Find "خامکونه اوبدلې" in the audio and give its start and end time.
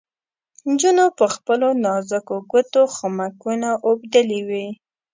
2.95-4.41